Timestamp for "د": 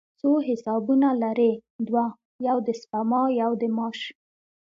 2.67-2.69, 3.61-3.63